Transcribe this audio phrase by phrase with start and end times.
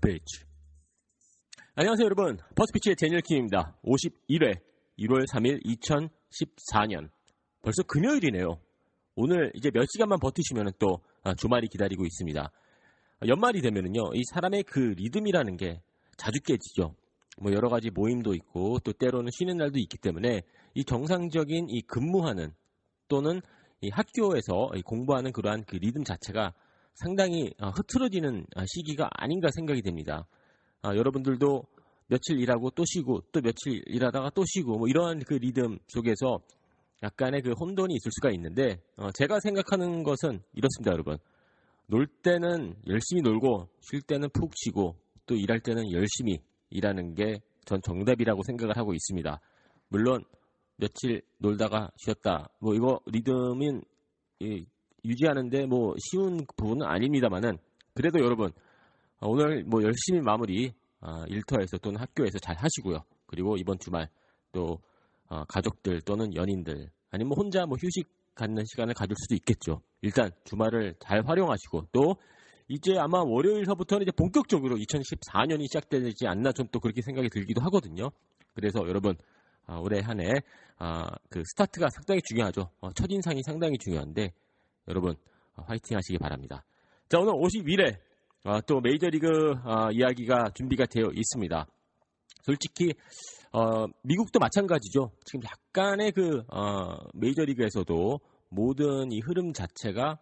[0.00, 0.44] Pitch.
[1.74, 2.38] 안녕하세요, 여러분.
[2.56, 3.76] 퍼스트 피치의 대니얼 킴입니다.
[3.84, 4.58] 51회
[4.98, 7.08] 1월 3일 2014년.
[7.62, 8.58] 벌써 금요일이네요.
[9.14, 12.50] 오늘 이제 몇 시간만 버티시면 또 아, 주말이 기다리고 있습니다.
[13.28, 15.80] 연말이 되면은요, 이 사람의 그 리듬이라는 게
[16.16, 16.94] 자주 깨지죠.
[17.40, 20.42] 뭐 여러 가지 모임도 있고 또 때로는 쉬는 날도 있기 때문에
[20.74, 22.52] 이 정상적인 이 근무하는
[23.08, 23.40] 또는
[23.80, 26.52] 이 학교에서 이 공부하는 그러한 그 리듬 자체가
[27.04, 30.26] 상당히 어, 흐트러지는 아, 시기가 아닌가 생각이 됩니다.
[30.82, 31.62] 아, 여러분들도
[32.08, 36.40] 며칠 일하고 또 쉬고 또 며칠 일하다가 또 쉬고 뭐 이러한 그 리듬 속에서
[37.02, 41.18] 약간의 그 혼돈이 있을 수가 있는데 어, 제가 생각하는 것은 이렇습니다, 여러분.
[41.86, 46.38] 놀 때는 열심히 놀고 쉴 때는 푹 쉬고 또 일할 때는 열심히
[46.70, 49.40] 일하는 게 전 정답이라고 생각을 하고 있습니다.
[49.88, 50.24] 물론
[50.76, 52.48] 며칠 놀다가 쉬었다.
[52.60, 53.82] 뭐 이거 리듬은
[54.40, 54.64] 이,
[55.08, 57.58] 유지하는데 뭐 쉬운 부분은 아닙니다만은
[57.94, 58.52] 그래도 여러분
[59.20, 63.00] 어, 오늘 뭐 열심히 마무리 아, 일터에서 또는 학교에서 잘 하시고요.
[63.26, 64.08] 그리고 이번 주말
[64.52, 64.78] 또
[65.28, 69.80] 어, 가족들 또는 연인들 아니면 혼자 뭐 휴식 갖는 시간을 가질 수도 있겠죠.
[70.00, 72.16] 일단 주말을 잘 활용하시고 또
[72.68, 78.10] 이제 아마 월요일서부터는 이제 본격적으로 2014년이 시작되지 않나 좀 또 그렇게 생각이 들기도 하거든요.
[78.54, 79.16] 그래서 여러분
[79.66, 80.42] 아, 올해 한해
[80.78, 82.70] 아, 그 스타트가 상당히 중요하죠.
[82.80, 84.32] 어, 첫인상이 상당히 중요한데
[84.88, 85.14] 여러분
[85.56, 86.64] 어, 화이팅 하시기 바랍니다.
[87.08, 87.98] 자 오늘 51회
[88.44, 91.66] 아, 또 메이저리그 아, 이야기가 준비가 되어 있습니다.
[92.42, 92.94] 솔직히
[93.52, 95.10] 어, 미국도 마찬가지죠.
[95.24, 100.18] 지금 약간의 그 어, 메이저리그에서도 모든 이 흐름 자체가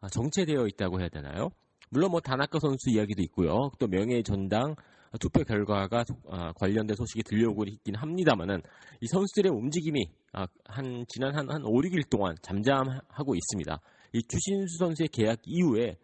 [0.00, 1.50] 아, 정체되어 있다고 해야 되나요?
[1.90, 3.70] 물론 뭐 다나카 선수 이야기도 있고요.
[3.78, 4.74] 또 명예 전당
[5.20, 8.62] 투표 결과가 아, 관련된 소식이 들려오고 있긴 합니다만은
[9.00, 13.78] 이 선수들의 움직임이 아, 한 지난 한, 한 5, 6일 동안 잠잠하고 있습니다.
[14.12, 15.96] 이 추신수 선수의 계약 이후에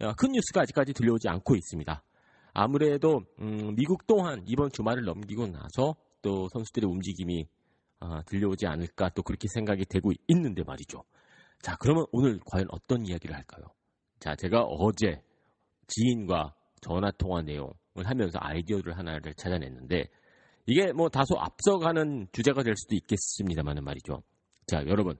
[0.00, 2.02] 아, 큰 뉴스가 아직까지 들려오지 않고 있습니다.
[2.54, 7.46] 아무래도 음, 미국 또한 이번 주말을 넘기고 나서 또 선수들의 움직임이
[8.00, 11.04] 아, 들려오지 않을까 또 그렇게 생각이 되고 있는데 말이죠.
[11.60, 13.64] 자, 그러면 오늘 과연 어떤 이야기를 할까요?
[14.18, 15.22] 자, 제가 어제
[15.86, 17.72] 지인과 전화 통화 내용을
[18.04, 20.08] 하면서 아이디어를 하나를 찾아냈는데
[20.66, 24.22] 이게 뭐 다소 앞서가는 주제가 될 수도 있겠습니다만은 말이죠.
[24.66, 25.16] 자, 여러분.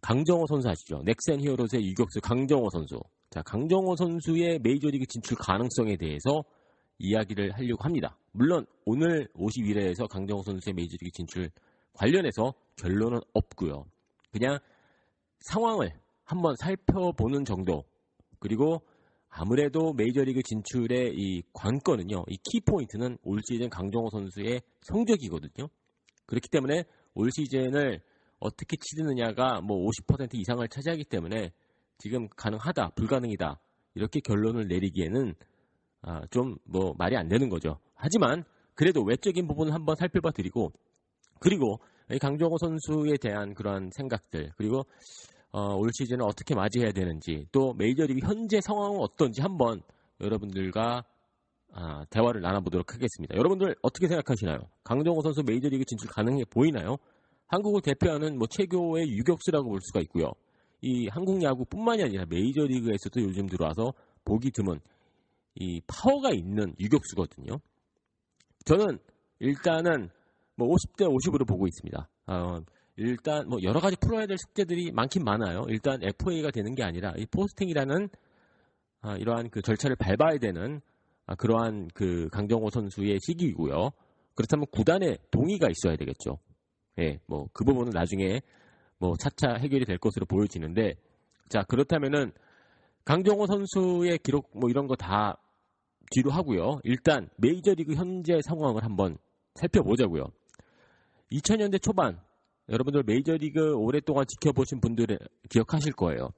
[0.00, 1.02] 강정호 선수 아시죠?
[1.04, 3.00] 넥센 히어로즈의 유격수 강정호 선수.
[3.30, 6.42] 자, 강정호 선수의 메이저리그 진출 가능성에 대해서
[6.98, 8.16] 이야기를 하려고 합니다.
[8.32, 11.50] 물론 오늘 51회에서 강정호 선수의 메이저리그 진출
[11.94, 13.84] 관련해서 결론은 없고요.
[14.32, 14.58] 그냥
[15.40, 15.92] 상황을
[16.24, 17.84] 한번 살펴보는 정도.
[18.38, 18.82] 그리고
[19.28, 22.24] 아무래도 메이저리그 진출의 이 관건은요.
[22.28, 25.68] 이 키포인트는 올 시즌 강정호 선수의 성적이거든요.
[26.26, 26.84] 그렇기 때문에
[27.14, 28.00] 올 시즌을
[28.40, 31.52] 어떻게 치르느냐가 뭐 50% 이상을 차지하기 때문에
[31.98, 33.58] 지금 가능하다, 불가능이다
[33.94, 35.34] 이렇게 결론을 내리기에는
[36.02, 37.78] 아, 좀 뭐 말이 안 되는 거죠.
[37.94, 40.72] 하지만 그래도 외적인 부분을 한번 살펴봐 드리고
[41.40, 41.80] 그리고
[42.10, 44.86] 이 강정호 선수에 대한 그러한 생각들 그리고
[45.50, 49.82] 어, 올 시즌을 어떻게 맞이해야 되는지 또 메이저리그 현재 상황은 어떤지 한번
[50.20, 51.04] 여러분들과
[51.72, 53.36] 아, 대화를 나눠보도록 하겠습니다.
[53.36, 54.58] 여러분들 어떻게 생각하시나요?
[54.84, 56.96] 강정호 선수 메이저리그 진출 가능해 보이나요?
[57.48, 60.32] 한국을 대표하는 뭐 최고의 유격수라고 볼 수가 있고요.
[60.80, 63.92] 이 한국 야구뿐만이 아니라 메이저리그에서도 요즘 들어와서
[64.24, 64.80] 보기 드문
[65.54, 67.58] 이 파워가 있는 유격수거든요.
[68.64, 68.98] 저는
[69.40, 70.10] 일단은
[70.54, 72.08] 뭐 50대 50으로 보고 있습니다.
[72.26, 72.60] 어,
[72.96, 75.64] 일단 뭐 여러 가지 풀어야 될 숙제들이 많긴 많아요.
[75.68, 78.08] 일단 FA가 되는 게 아니라 이 포스팅이라는
[79.00, 80.80] 아, 이러한 그 절차를 밟아야 되는
[81.26, 83.90] 아, 그러한 그 강정호 선수의 시기이고요.
[84.34, 86.38] 그렇다면 구단의 동의가 있어야 되겠죠.
[86.98, 88.40] 예, 뭐 그 부분은 나중에
[88.98, 90.94] 뭐 차차 해결이 될 것으로 보여지는데
[91.48, 92.32] 자 그렇다면은
[93.04, 95.38] 강정호 선수의 기록 뭐 이런 거 다
[96.10, 96.80] 뒤로 하고요.
[96.84, 99.18] 일단 메이저리그 현재 상황을 한번
[99.54, 100.24] 살펴보자고요.
[101.32, 102.18] 2000년대 초반
[102.68, 105.18] 여러분들 메이저리그 오랫동안 지켜보신 분들은
[105.50, 106.30] 기억하실 거예요.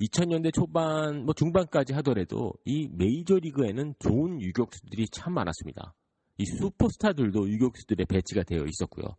[0.00, 5.94] 2000년대 초반, 뭐 중반까지 하더라도 이 메이저리그에는 좋은 유격수들이 참 많았습니다.
[6.38, 9.16] 이 슈퍼스타들도 유격수들의 배치가 되어 있었고요.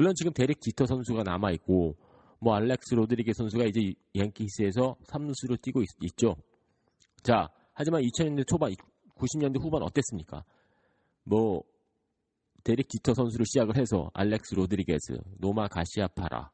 [0.00, 1.94] 물론 지금 데릭 지터 선수가 남아 있고
[2.38, 6.36] 뭐 알렉스 로드리게스 선수가 이제 양키스에서 3루수로 뛰고 있, 죠
[7.22, 8.74] 자, 하지만 2000년대 초반,
[9.14, 10.42] 90년대 후반 어땠습니까?
[11.24, 11.62] 뭐
[12.64, 16.50] 데릭 지터 선수를 시작을 해서 알렉스 로드리게스, 노마 가르시아파라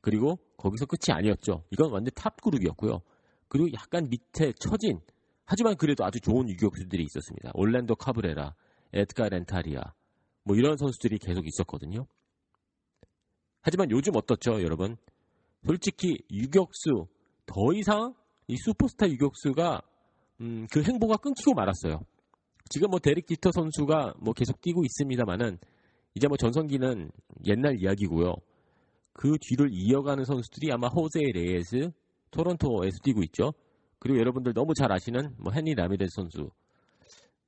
[0.00, 1.64] 그리고 거기서 끝이 아니었죠.
[1.72, 3.00] 이건 완전 탑 그룹이었고요.
[3.48, 5.00] 그리고 약간 밑에 처진
[5.46, 7.50] 하지만 그래도 아주 좋은 유격수들이 있었습니다.
[7.54, 8.54] 올랜도 카브레라,
[8.92, 9.82] 에드가 렌타리아
[10.44, 12.06] 뭐 이런 선수들이 계속 있었거든요.
[13.64, 14.96] 하지만 요즘 어떻죠, 여러분?
[15.64, 17.06] 솔직히 유격수
[17.46, 18.14] 더 이상
[18.46, 19.80] 이 슈퍼스타 유격수가
[20.42, 22.00] 음, 그 행보가 끊기고 말았어요.
[22.68, 25.58] 지금 뭐 데릭 지터 선수가 뭐 계속 뛰고 있습니다만은
[26.14, 27.10] 이제 뭐 전성기는
[27.46, 28.34] 옛날 이야기고요.
[29.14, 31.90] 그 뒤를 이어가는 선수들이 아마 호세 레이예스
[32.32, 33.54] 토론토에서 뛰고 있죠.
[33.98, 36.50] 그리고 여러분들 너무 잘 아시는 뭐 핸리 라미레스 선수.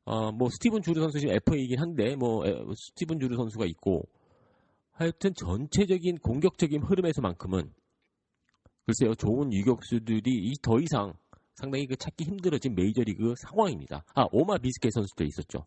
[0.07, 2.43] 어, 뭐 스티븐 드루 선수 지금 FA이긴 한데 뭐
[2.75, 4.09] 스티븐 드루 선수가 있고
[4.97, 7.73] 하여튼 전체적인 공격적인 흐름에서만큼은
[8.85, 11.13] 글쎄요 좋은 유격수들이 더 이상
[11.55, 14.05] 상당히 그 찾기 힘들어진 메이저리그 상황입니다.
[14.15, 15.67] 아 오마 비스케 선수도 있었죠.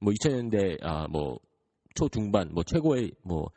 [0.00, 1.38] 뭐 2000년대 아 뭐
[1.94, 3.50] 초중반 뭐 최고의 뭐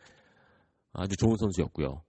[0.93, 2.03] 아주 좋은 선수였고요.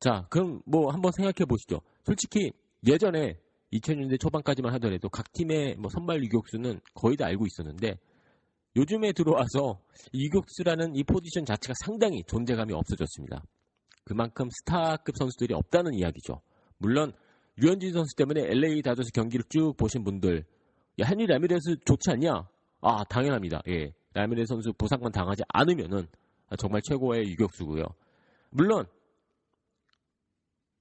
[0.00, 1.80] 자, 그럼 뭐 한번 생각해 보시죠.
[2.04, 2.52] 솔직히
[2.86, 3.38] 예전에
[3.72, 7.98] 2000년대 초반까지만 하더라도 각 팀의 뭐 선발 유격수는 거의 다 알고 있었는데
[8.76, 9.80] 요즘에 들어와서
[10.12, 13.44] 유격수라는 이 포지션 자체가 상당히 존재감이 없어졌습니다.
[14.04, 16.40] 그만큼 스타급 선수들이 없다는 이야기죠.
[16.78, 17.12] 물론
[17.56, 20.44] 류현진 선수 때문에 LA 다저스 경기를 쭉 보신 분들
[21.00, 22.48] 야, 핸리 라미레스 좋지 않냐?
[22.80, 23.62] 아, 당연합니다.
[23.68, 23.92] 예.
[24.12, 26.06] 라미레스 선수 부상만 당하지 않으면은
[26.58, 27.84] 정말 최고의 유격수고요.
[28.50, 28.86] 물론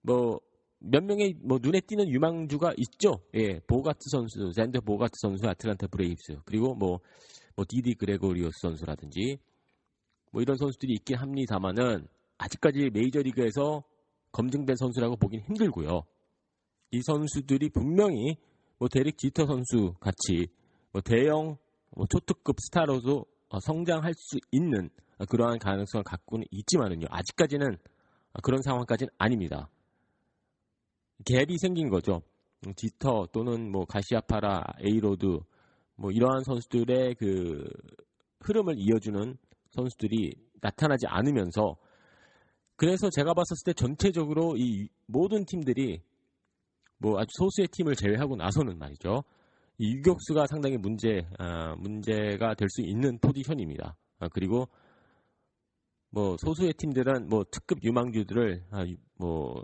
[0.01, 0.39] 뭐
[0.86, 3.22] 몇 명의 뭐 눈에 띄는 유망주가 있죠.
[3.36, 7.00] 예, 보가츠 선수, 잰더 보가츠 선수, 애틀랜타 브레이브스 그리고 뭐,
[7.56, 9.38] 뭐 디디 그레고리오스 선수라든지
[10.32, 12.08] 뭐 이런 선수들이 있긴 합니다만은
[12.38, 13.84] 아직까지 메이저리그에서
[14.32, 16.04] 검증된 선수라고 보긴 힘들고요.
[16.92, 18.38] 이 선수들이 분명히
[18.80, 20.48] 뭐 데릭 지터 선수 같이
[20.92, 21.58] 뭐 대형
[21.96, 23.26] 뭐 초특급 스타로도
[23.62, 24.90] 성장할 수 있는
[25.30, 27.06] 그러한 가능성을 갖고는 있지만은요.
[27.10, 27.78] 아직까지는
[28.42, 29.70] 그런 상황까지는 아닙니다.
[31.26, 32.24] 갭이 생긴 거죠.
[32.76, 35.40] 지터 또는 뭐 가르시아파라, 에이로드
[35.95, 37.63] 뭐 이러한 선수들의 그
[38.42, 39.38] 흐름을 이어주는
[39.72, 41.75] 선수들이 나타나지 않으면서
[42.75, 46.01] 그래서 제가 봤었을 때 전체적으로 이 모든 팀들이
[46.98, 49.24] 뭐 아주 소수의 팀을 제외하고 나서는 말이죠.
[49.78, 53.96] 이 유격수가 상당히 문제 아, 문제가 될 수 있는 포지션입니다.
[54.19, 54.68] 아, 그리고
[56.10, 58.86] 뭐 소수의 팀들은 뭐 특급 유망주들을 아,
[59.18, 59.63] 뭐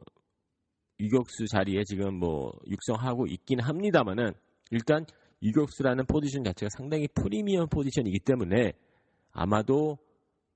[1.00, 4.34] 유격수 자리에 지금 뭐 육성하고 있긴 합니다만은
[4.72, 5.06] 일단
[5.42, 8.74] 유격수라는 포지션 자체가 상당히 프리미엄 포지션이기 때문에
[9.32, 9.98] 아마도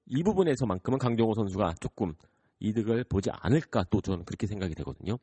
[0.06, 2.14] 이 부분에서만큼은 강정호 선수가 조금
[2.60, 5.18] 이득을 보지 않을까 또 저는 그렇게 생각이 되거든요.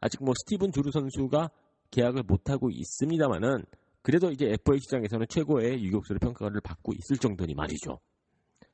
[0.00, 1.50] 아직 뭐 스티븐 주루 선수가
[1.90, 3.64] 계약을 못하고 있습니다만은
[4.02, 7.98] 그래도 이제 FA 시장에서는 최고의 유격수를 평가를 받고 있을 정도니 말이죠.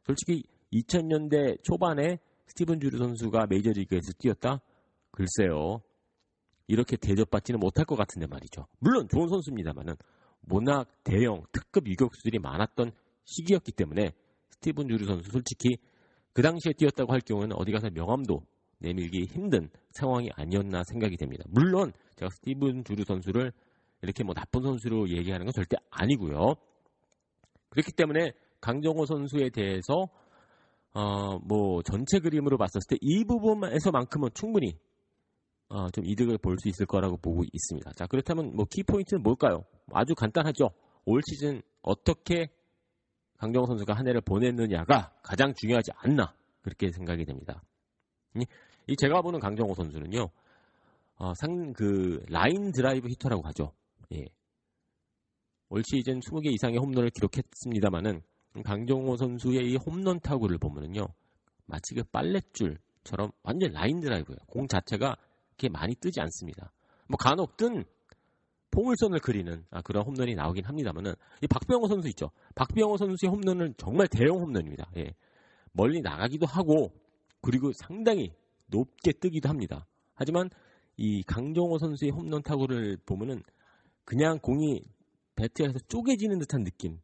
[0.05, 4.61] 솔직히 2000년대 초반에 스티븐 주루 선수가 메이저리그에서 뛰었다?
[5.13, 5.83] 글쎄요.
[6.71, 8.67] 이렇게 대접받지는 못할 것 같은데 말이죠.
[8.79, 9.97] 물론 좋은 선수입니다만은
[10.49, 12.93] 워낙 대형 특급 유격수들이 많았던
[13.25, 14.13] 시기였기 때문에
[14.51, 15.79] 스티븐 주루 선수 솔직히
[16.33, 18.43] 그 당시에 뛰었다고 할 경우는 어디 가서 명함도
[18.79, 21.45] 내밀기 힘든 상황이 아니었나 생각이 됩니다.
[21.49, 23.53] 물론 제가 스티븐 주루 선수를
[24.03, 26.55] 이렇게 뭐 나쁜 선수로 얘기하는 건 절대 아니고요.
[27.71, 30.09] 그렇기 때문에 강정호 선수에 대해서
[30.93, 34.77] 어 뭐 전체 그림으로 봤었을 때 이 부분에서만큼은 충분히
[35.71, 37.93] 어, 좀 이득을 볼 수 있을 거라고 보고 있습니다.
[37.93, 39.65] 자, 그렇다면 뭐 키포인트는 뭘까요?
[39.93, 40.71] 아주 간단하죠.
[41.07, 42.51] 올 시즌 어떻게
[43.39, 47.63] 강정호 선수가 한 해를 보냈느냐가 가장 중요하지 않나 그렇게 생각이 됩니다.
[48.87, 50.29] 이 제가 보는 강정호 선수는요,
[51.17, 53.73] 어, 상, 그, line drive hitter라고 하죠.
[54.13, 54.27] 예.
[55.69, 58.23] 올 시즌 20개 이상의 홈런을 기록했습니다만은
[58.65, 61.07] 강정호 선수의 이 홈런 타구를 보면은요.
[61.67, 64.39] 마치 그 빨랫줄처럼 완전 라인 드라이브예요.
[64.49, 65.17] 공 자체가
[65.61, 66.73] 그렇게 많이 뜨지 않습니다.
[67.07, 67.85] 뭐 간혹 뜬
[68.71, 71.13] 포물선을 그리는 아, 그런 홈런이 나오긴 합니다만은
[71.43, 72.31] 이 박병호 선수 있죠.
[72.55, 74.91] 박병호 선수의 홈런은 정말 대형 홈런입니다.
[74.97, 75.13] 예.
[75.73, 76.93] 멀리 나가기도 하고
[77.43, 78.33] 그리고 상당히
[78.67, 79.87] 높게 뜨기도 합니다.
[80.15, 80.49] 하지만
[80.97, 83.43] 이 강정호 선수의 홈런 타구를 보면은
[84.05, 84.83] 그냥 공이
[85.35, 87.01] 배트에서 쪼개지는 듯한 느낌.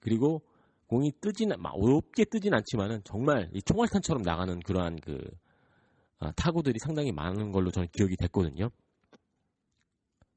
[0.00, 0.42] 그리고
[0.86, 5.49] 공이 뜨진 막 높게 뜨진 않지만은 정말 이 총알탄처럼 나가는 그러한 그 아,
[6.36, 8.70] 타구들이 상당히 많은 걸로 저는 기억이 됐거든요.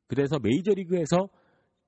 [0.07, 1.27] 그래서 메이저리그에서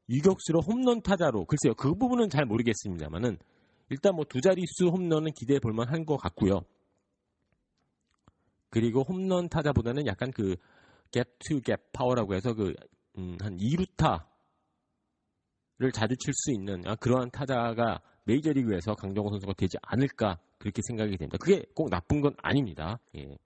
[0.09, 3.37] 유격수로 홈런 타자로 글쎄요 그 부분은 잘 모르겠습니다만은
[3.89, 6.61] 일단 뭐 두 자릿수 홈런은 기대해 볼 만한 것 같고요.
[8.69, 10.55] 그리고 홈런 타자보다는 약간 그
[11.11, 12.75] gap to gap power라고 해서 그한
[13.17, 14.19] 음, 2루타를
[15.93, 21.37] 자주 칠 수 있는 아, 그러한 타자가 메이저리그에서 강정호 선수가 되지 않을까 그렇게 생각이 됩니다.
[21.39, 22.99] 그게 꼭 나쁜 건 아닙니다.
[23.15, 23.37] 예.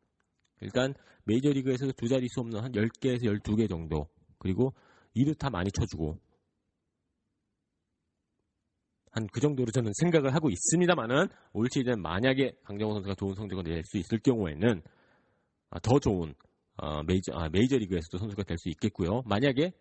[0.61, 0.93] 일단
[1.25, 4.73] 메이저리그에서 두 자릿수 홈런 한 10개에서 12개 정도 그리고
[5.15, 6.17] 2루타 많이 쳐주고
[9.11, 13.83] 한 그 정도로 저는 생각을 하고 있습니다만은 올 시즌 만약에 강정호 선수가 좋은 성적을 낼
[13.83, 14.81] 수 있을 경우에는
[15.71, 16.33] 아, 더 좋은
[16.77, 19.23] 어, 메이저 아, 메이저리그에서도 선수가 될 수 있겠고요.
[19.25, 19.73] 만약에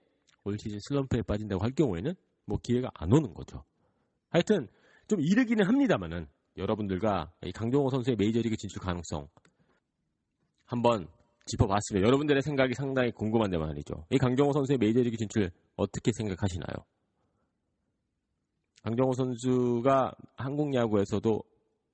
[0.45, 2.15] 올 시즌 슬럼프에 빠진다고 할 경우에는
[2.47, 3.65] 뭐 기회가 안 오는 거죠.
[4.31, 4.67] 하여튼
[5.07, 9.29] 좀 이르기는 합니다만은 여러분들과 이 강정호 선수의 메이저리그 진출 가능성
[10.69, 11.09] 한번
[11.47, 12.07] 짚어봤습니다.
[12.07, 14.05] 여러분들의 생각이 상당히 궁금한데 말이죠.
[14.11, 16.85] 이 강정호 선수의 메이저리그 진출 어떻게 생각하시나요?
[18.83, 21.43] 강정호 선수가 한국 야구에서도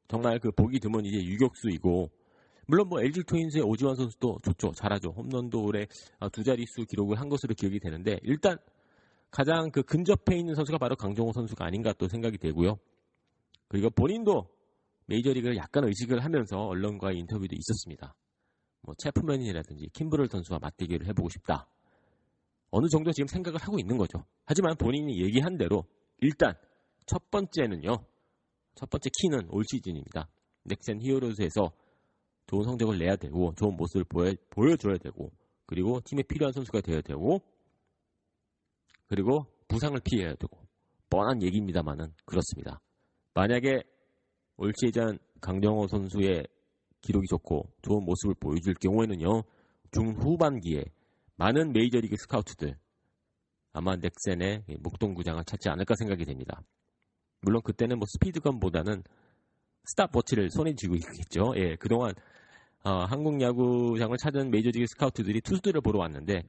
[0.09, 2.11] 정말 그 보기 드문 이제 유격수이고
[2.67, 4.73] 물론 뭐 LG 트윈스의 오지환 선수도 좋죠.
[4.73, 5.11] 잘하죠.
[5.11, 5.87] 홈런도 올해
[6.19, 8.59] 아, 두 자릿수 기록을 한 것으로 기억이 되는데 일단
[9.31, 12.77] 가장 그 근접해 있는 선수가 바로 강정호 선수가 아닌가 또 생각이 되고요.
[13.69, 14.49] 그리고 본인도
[15.07, 18.15] 메이저리그를 약간 의식을 하면서 언론과의 인터뷰도 있었습니다.
[18.85, 21.67] 뭐 체프맨이라든지 킴브럴 선수와 맞대결을 해보고 싶다.
[22.71, 24.25] 어느 정도 지금 생각을 하고 있는 거죠.
[24.45, 25.85] 하지만 본인이 얘기한 대로
[26.19, 26.55] 일단
[27.07, 27.97] 첫 번째는요.
[28.75, 30.29] 첫 번째 키는 올 시즌입니다.
[30.65, 31.71] 넥센 히어로즈에서
[32.47, 35.31] 좋은 성적을 내야 되고 좋은 모습을 보여, 보여줘야 되고
[35.67, 37.41] 그리고 팀에 필요한 선수가 되어야 되고
[39.07, 40.59] 그리고 부상을 피해야 되고
[41.09, 42.81] 뻔한 얘기입니다만은 그렇습니다.
[43.35, 43.83] 만약에
[44.57, 46.47] 올 시즌 강정호 선수의
[47.05, 49.43] 기록이 좋고 좋은 모습을 보여줄 경우에는요
[49.93, 50.85] 중후반기에
[51.37, 52.77] 많은 메이저리그 스카우트들
[53.73, 56.63] 아마 넥센의 목동구장을 찾지 않을까 생각이 됩니다.
[57.41, 59.03] 물론 그때는 뭐 스피드건보다는
[59.85, 61.53] 스탑워치를 손에 쥐고 있겠죠.
[61.57, 62.15] 예, 그동안
[62.85, 66.43] 어, 한국 야구장을 찾은 메이저리그 스카우트들이 투수들을 보러 왔는데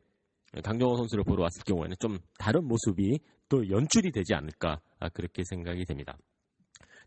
[0.63, 3.19] 강정호 선수를 보러 왔을 경우에는 좀 다른 모습이
[3.49, 6.17] 또 연출이 되지 않을까 아, 그렇게 생각이 됩니다.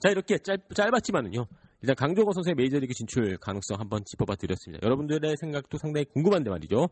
[0.01, 1.47] 자 이렇게 짧, 짧았지만은요
[1.81, 4.85] 일단 강정호 선수의 메이저리그 진출 가능성 한번 짚어봐 드렸습니다.
[4.85, 6.89] 여러분들의 생각도 상당히 궁금한데 말이죠.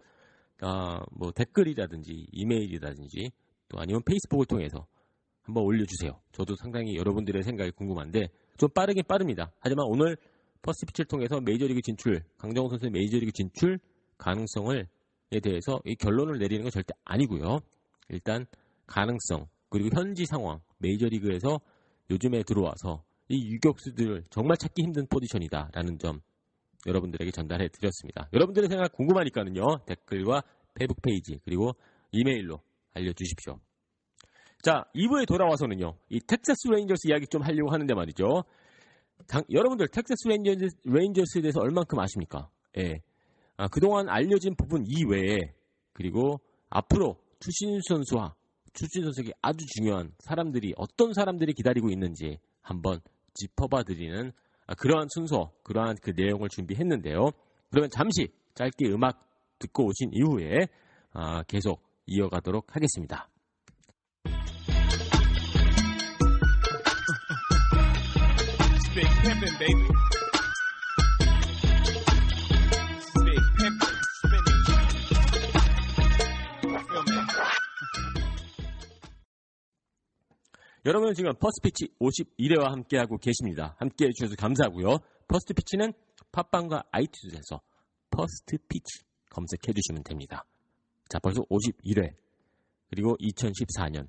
[0.61, 3.31] 아, 뭐 댓글이라든지 이메일이라든지
[3.69, 4.87] 또 아니면 페이스북을 통해서
[5.43, 6.21] 한번 올려주세요.
[6.33, 8.29] 저도 상당히 여러분들의 생각이 궁금한데
[8.59, 9.53] 좀 빠르긴 빠릅니다.
[9.61, 10.17] 하지만 오늘
[10.63, 13.79] 퍼스피치를 통해서 메이저리그 진출, 강정호 선수의 메이저리그 진출
[14.19, 14.87] 가능성을
[15.33, 17.59] 에 대해서 이 결론을 내리는 건 절대 아니고요.
[18.11, 18.47] 일단
[18.87, 21.61] 가능성 그리고 현지 상황 메이저리그에서
[22.11, 26.21] 요즘에 들어와서 이 유격수들 정말 찾기 힘든 포지션이다라는 점
[26.87, 28.29] 여러분들에게 전달해 드렸습니다.
[28.33, 30.43] 여러분들의 생각 궁금하니까는요 댓글과
[30.75, 31.73] 페북 페이지 그리고
[32.13, 32.61] 이메일로
[32.95, 33.59] 알려주십시오.
[34.63, 38.45] 자 2부에 돌아와서는요 이 텍사스 레인저스 이야기 좀 하려고 하는데 말이죠.
[39.27, 42.49] 당, 여러분들 텍사스 레인저스, 레인저스에 대해서 얼만큼 아십니까?
[42.79, 43.01] 예.
[43.57, 45.39] 아, 그동안 알려진 부분 이외에
[45.93, 48.35] 그리고 앞으로 추신수 선수와
[48.75, 53.01] 추신수 선수에게 아주 중요한 사람들이 어떤 사람들이 기다리고 있는지 한번
[53.37, 54.33] 짚어봐 드리는
[54.67, 57.31] 아, 그러한 순서, 그러한 그 내용을 준비했는데요.
[57.71, 59.29] 그러면 잠시 짧게 음악
[59.59, 60.67] 듣고 오신 이후에
[61.13, 63.29] 아, 계속 이어가도록 하겠습니다.
[80.87, 83.75] 여러분은 지금 퍼스트피치 51회와 함께하고 계십니다.
[83.79, 84.99] 함께해 주셔서 감사하고요.
[85.29, 85.93] 퍼스트피치는
[86.33, 87.61] 팟빵과 아이튠즈에서
[88.11, 90.47] 퍼스트피치 검색해 주시면 됩니다.
[91.09, 92.15] 자, 벌써 51회.
[92.89, 94.09] 그리고 2014년.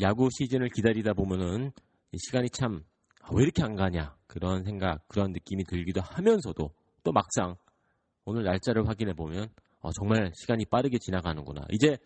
[0.00, 1.72] 야구 시즌을 기다리다 보면은
[2.12, 2.84] 이 시간이 참
[3.32, 6.70] 왜 이렇게 안 가냐 그런 생각 그런 느낌이 들기도 하면서도
[7.02, 7.56] 또 막상
[8.24, 9.48] 오늘 날짜를 확인해 보면
[9.80, 11.98] 어, 정말 시간이 빠르게 지나가는구나 이제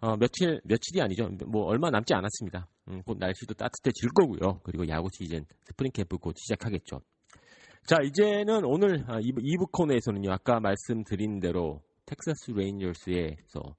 [0.00, 1.28] 어, 며칠 며칠이 아니죠.
[1.46, 2.66] 뭐 얼마 남지 않았습니다.
[2.88, 4.60] 음, 곧 날씨도 따뜻해질 거고요.
[4.62, 7.02] 그리고 야구 시즌 스프링 캠프 곧 시작하겠죠.
[7.84, 10.32] 자 이제는 오늘 아, 2부, 2부 코너에서는요.
[10.32, 13.76] 아까 말씀드린 대로 텍사스 레인저스에서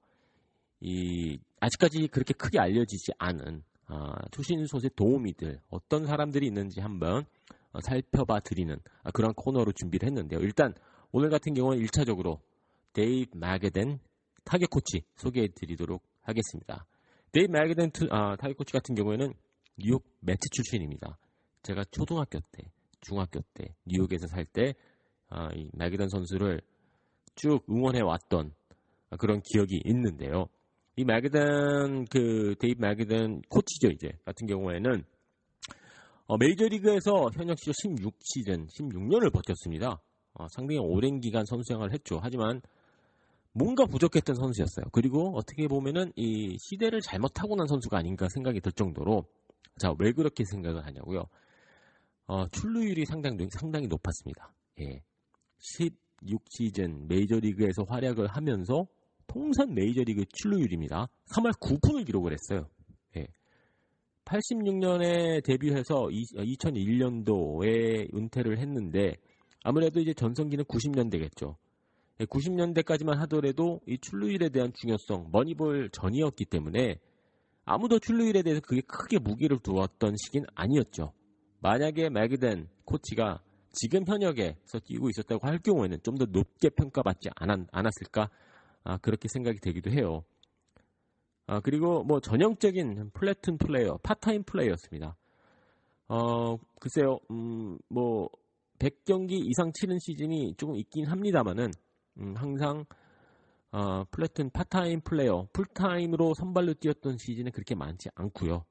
[0.80, 7.24] 이 아직까지 그렇게 크게 알려지지 않은 아, 추신수의 도우미들 어떤 사람들이 있는지 한번
[7.72, 10.38] 어, 살펴봐 드리는 아, 그런 코너로 준비를 했는데요.
[10.40, 10.72] 일단
[11.10, 12.38] 오늘 같은 경우는 1차적으로
[12.92, 13.98] 데이브 마게덴
[14.44, 16.86] 타격 코치 소개해 드리도록 하겠습니다.
[17.48, 19.32] 마게덴 투- 아, 타격 코치 같은 경우에는
[19.78, 21.18] 뉴욕 메츠 출신입니다.
[21.62, 24.74] 제가 초등학교 때, 중학교 때 뉴욕에서 살 때
[25.28, 26.60] 아, 이 마게덴 선수를
[27.34, 28.52] 쭉 응원해 왔던
[29.10, 30.46] 아, 그런 기억이 있는데요.
[30.96, 35.04] 이 마게덴 그 데이브 마게덴 코치죠 이제 같은 경우에는
[36.26, 40.00] 어, 메이저리그에서 현역 시절 16시즌 16년을 버텼습니다.
[40.34, 42.18] 어, 상당히 오랜 기간 선수 생활을 했죠.
[42.22, 42.60] 하지만
[43.52, 44.86] 뭔가 부족했던 선수였어요.
[44.92, 49.24] 그리고 어떻게 보면은 이 시대를 잘못 타고난 선수가 아닌가 생각이 들 정도로
[49.78, 51.24] 자 왜 그렇게 생각을 하냐고요.
[52.26, 54.52] 어, 출루율이 상당히 상당히 높았습니다.
[54.80, 55.02] 예.
[55.58, 58.86] 16시즌 메이저리그에서 활약을 하면서
[59.26, 61.08] 통산 메이저리그 출루율입니다.
[61.34, 62.68] 3할 9푼을 기록을 했어요.
[63.16, 63.26] 예.
[64.24, 69.16] 86년에 데뷔해서 2001년도에 은퇴를 했는데
[69.62, 71.56] 아무래도 이제 전성기는 90년대겠죠.
[72.26, 76.98] 90년대까지만 하더라도 이 출루율에 대한 중요성, 머니볼 전이었기 때문에
[77.64, 81.12] 아무도 출루율에 대해서 그게 크게 무게를 두었던 시기는 아니었죠.
[81.60, 83.40] 만약에 맥이덴 코치가
[83.72, 88.30] 지금 현역에서 뛰고 있었다고 할 경우에는 좀 더 높게 평가받지 않았, 않았을까
[88.84, 90.24] 아, 그렇게 생각이 되기도 해요.
[91.46, 95.16] 아, 그리고 뭐 전형적인 platoon player, part-time player였습니다.
[96.08, 98.28] 어, 글쎄요, 음, 뭐
[98.78, 101.70] 100경기 이상 치는 시즌이 조금 있긴 합니다만은
[102.18, 102.84] 음, 항상
[103.70, 108.64] 어, platoon part-time player, 풀타임으로 선발로 뛰었던 시즌은 그렇게 많지 않고요.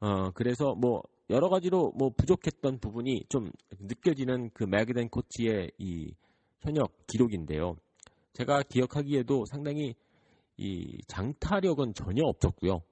[0.00, 6.12] 어, 그래서 뭐 여러 가지로 뭐 부족했던 부분이 좀 느껴지는 그 맥이덴 코치의 이
[6.60, 7.76] 현역 기록인데요.
[8.32, 9.94] 제가 기억하기에도 상당히
[10.56, 12.82] 이 장타력은 전혀 없었고요.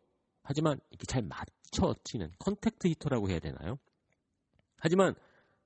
[0.42, 3.79] 하지만 이렇게 잘 맞춰 치는 contact hitter라고 해야 되나요?
[4.79, 5.14] 하지만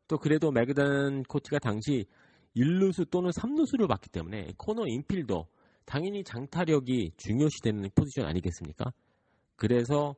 [0.09, 2.07] 또 그래도 맥이덴 코치가 당시
[2.56, 5.46] 1루수 또는 3루수를 봤기 때문에 corner infielder
[5.84, 8.92] 당연히 장타력이 중요시되는 포지션 아니겠습니까?
[9.56, 10.14] 그래서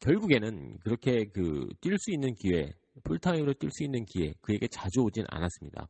[0.00, 2.72] 결국에는 그렇게 그 뛸 수 있는 기회,
[3.04, 5.88] 풀타임으로 뛸 수 있는 기회 그에게 자주 오진 않았습니다.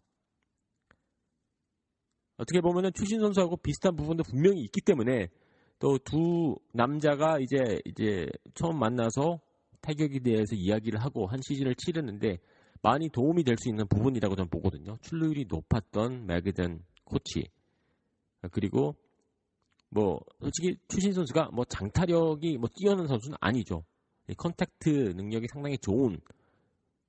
[2.36, 5.28] 어떻게 보면은 추신수 선수하고 비슷한 부분도 분명히 있기 때문에
[5.78, 9.40] 또 두 남자가 이제 이제 처음 만나서
[9.80, 12.38] 타격에 대해서 이야기를 하고 한 시즌을 치르는데
[12.86, 14.96] 많이 도움이 될 수 있는 부분이라고 저는 보거든요.
[15.00, 17.48] 출루율이 높았던 매거든 코치
[18.52, 18.94] 그리고
[19.90, 23.82] 뭐 솔직히 추신수 선수가 뭐 장타력이 뭐 뛰어난 선수는 아니죠.
[24.28, 26.20] 이 contact 능력이 상당히 좋은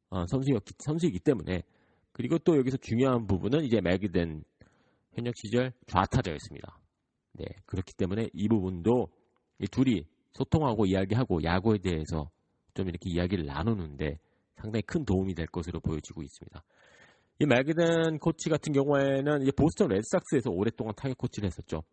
[0.09, 1.61] 어, 선수였기 선수이기 때문에
[2.11, 4.43] 그리고 또 여기서 중요한 부분은 이제 매거든
[5.13, 6.79] 현역 시절 좌타자였습니다.
[7.33, 9.09] 네 그렇기 때문에 이 부분도
[9.59, 12.31] 이 둘이 소통하고 이야기하고 야구에 대해서
[12.73, 14.17] 좀 이렇게 이야기를 나누는데
[14.57, 16.63] 상당히 큰 도움이 될 것으로 보여지고 있습니다.
[17.39, 21.83] 이 맥이든 코치 같은 경우에는 보스턴 레드삭스에서 오랫동안 타격 코치를 했었죠.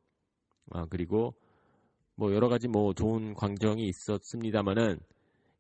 [0.70, 1.35] 아, 그리고
[2.16, 4.98] 뭐 여러 가지 뭐 좋은 광정이 있었습니다만은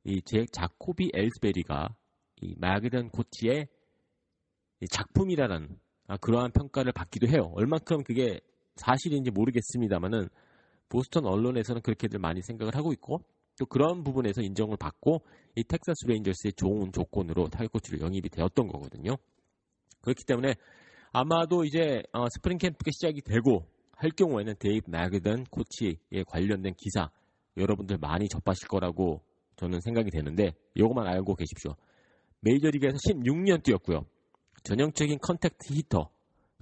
[0.04, 1.88] 이 제 자코비 엘스베리가
[2.42, 3.68] 이 마그든 코치의
[4.80, 7.50] 이 작품이라는 아, 그러한 평가를 받기도 해요.
[7.54, 8.40] 얼만큼 그게
[8.76, 10.28] 사실인지 모르겠습니다만은
[10.88, 13.24] 보스턴 언론에서는 그렇게들 많이 생각을 하고 있고
[13.58, 15.22] 또 그런 부분에서 인정을 받고
[15.56, 19.16] 이 텍사스 레인저스의 좋은 조건으로 타격 코치를 영입이 되었던 거거든요.
[20.00, 20.54] 그렇기 때문에
[21.12, 27.10] 아마도 이제 어, 스프링 캠프가 시작이 되고 할 경우에는 데이브 매거든 코치에 관련된 기사
[27.56, 29.22] 여러분들 많이 접하실 거라고
[29.56, 31.76] 저는 생각이 되는데 이것만 알고 계십시오.
[32.40, 34.04] 메이저리그에서 16년 뛰었고요.
[34.64, 36.10] 전형적인 contact hitter,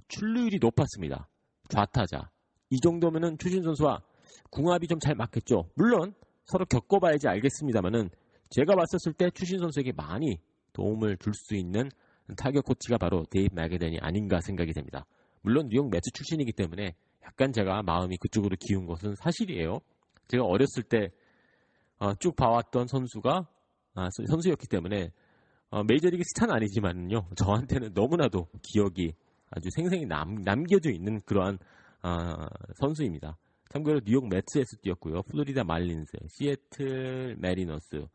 [0.07, 1.27] 출루율이 높았습니다.
[1.69, 2.29] 좌타자.
[2.69, 4.01] 이 정도면은 추신수 선수와
[4.51, 5.69] 궁합이 좀 잘 맞겠죠.
[5.75, 6.13] 물론
[6.45, 8.09] 서로 겪어봐야지 알겠습니다만은
[8.49, 10.39] 제가 봤었을 때 추신수 선수에게 많이
[10.73, 11.89] 도움을 줄 수 있는
[12.37, 15.05] 타격 코치가 바로 데이브 매거든이 아닌가 생각이 됩니다.
[15.41, 19.79] 물론 뉴욕 메츠 출신이기 때문에 약간 제가 마음이 그쪽으로 기운 것은 사실이에요.
[20.27, 21.09] 제가 어렸을 때
[22.19, 23.47] 쭉 봐왔던 선수가
[23.95, 25.11] 아, 선수였기 때문에
[25.69, 27.29] 어, 메이저리그 스타는 아니지만요.
[27.35, 29.13] 저한테는 너무나도 기억이
[29.49, 31.57] 아주 생생히 남, 남겨져 있는 그러한
[32.01, 33.37] 아, 선수입니다.
[33.73, 35.23] 참고로 뉴욕 메츠에서 뛰었고요.
[35.23, 38.05] 플로리다 말린스, 시애틀 매리너스,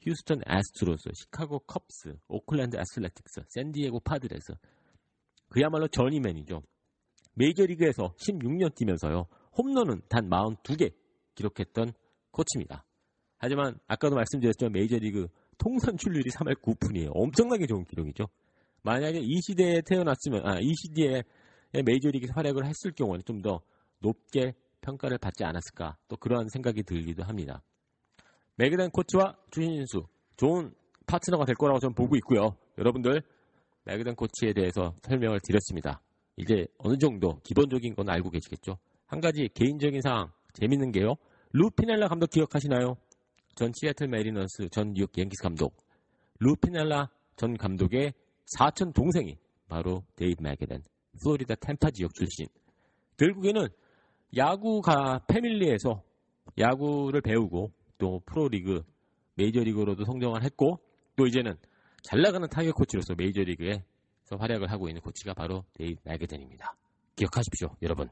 [0.00, 4.54] 휴스턴 애스트로스, 시카고 컵스, 오클랜드 애슬레틱스, 샌디에고 파드레스.
[5.50, 6.62] 그야말로 journeyman이죠.
[7.34, 9.26] 메이저리그에서 16년 뛰면서요.
[9.58, 10.94] 홈런은 단 42개
[11.34, 11.92] 기록했던
[12.30, 12.86] 코치입니다.
[13.36, 17.10] 하지만 아까도 말씀드렸지만 메이저리그 통산 출률이 3할 9푼이에요.
[17.12, 18.24] 엄청나게 좋은 기록이죠.
[18.82, 21.22] 만약에 이 시대에 태어났으면 아, 이 시대에
[21.84, 23.60] 메이저리그 활약을 했을 경우에는 좀 더
[24.04, 27.62] 높게 평가를 받지 않았을까 또 그러한 생각이 들기도 합니다.
[28.56, 30.72] 맥에단 코치와 주신수 좋은
[31.06, 32.56] 파트너가 될 거라고 저는 보고 있고요.
[32.78, 33.22] 여러분들
[33.84, 36.00] 맥에단 코치에 대해서 설명을 드렸습니다.
[36.36, 38.78] 이제 어느 정도 기본적인 건 알고 계시겠죠.
[39.06, 41.14] 한 가지 개인적인 사항 재밌는 게요.
[41.52, 42.96] 루피넬라 감독 기억하시나요?
[43.54, 45.76] 전 시애틀 매리너스 전 뉴욕 양키스 감독
[46.40, 48.12] 루피넬라 전 감독의
[48.46, 49.36] 사촌 동생이
[49.68, 50.82] 바로 데이브 매거든
[51.22, 52.46] 플로리다 템파 지역 출신
[53.16, 53.68] 결국에는
[54.36, 56.02] 야구가 family에서
[56.58, 58.82] 야구를 배우고 또 프로리그
[59.34, 60.80] 메이저리그로도 성장을 했고
[61.16, 61.56] 또 이제는
[62.02, 66.76] 잘 나가는 타격 코치로서 메이저리그에서 활약을 하고 있는 코치가 바로 데이브 매거든입니다.
[67.16, 68.08] 기억하십시오, 여러분.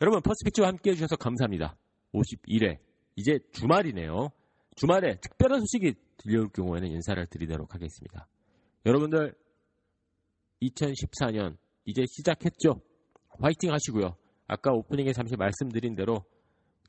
[0.00, 1.76] 여러분 퍼스트 피치와 함께 해주셔서 감사합니다.
[2.14, 2.78] 51회
[3.16, 4.30] 이제 주말이네요.
[4.74, 8.26] 주말에 특별한 소식이 들려올 경우에는 인사를 드리도록 하겠습니다.
[8.86, 9.34] 여러분들
[10.62, 12.80] 2014년 이제 시작했죠.
[13.40, 14.16] 화이팅 하시고요.
[14.52, 16.24] 아까 오프닝에 잠시 말씀드린 대로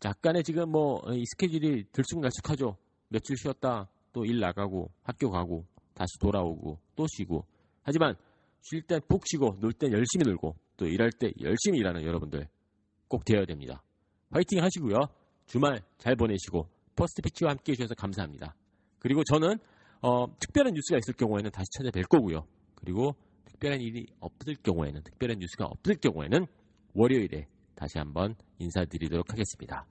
[0.03, 2.75] 약간의 지금 뭐 이 스케줄이 들쑥날쑥하죠.
[3.07, 7.45] 며칠 쉬었다 또 일 나가고 학교 가고 다시 돌아오고 또 쉬고
[7.83, 8.15] 하지만
[8.61, 12.47] 쉴 땐 푹 쉬고 놀 땐 열심히 놀고 또 일할 때 열심히 일하는 여러분들
[13.07, 13.81] 꼭 되어야 됩니다.
[14.31, 14.97] 화이팅 하시고요.
[15.45, 18.55] 주말 잘 보내시고 퍼스트 피치와 함께 해주셔서 감사합니다.
[18.99, 19.57] 그리고 저는
[20.01, 22.45] 어, 특별한 뉴스가 있을 경우에는 다시 찾아뵐 거고요.
[22.75, 26.45] 그리고 특별한 일이 없을 경우에는 특별한 뉴스가 없을 경우에는
[26.93, 29.85] 월요일에 다시 한번 인사드리도록 하겠습니다.